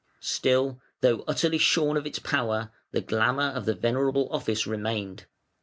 [0.23, 5.27] Still, though utterly shorn of its power, the glamour of the venerable office remained.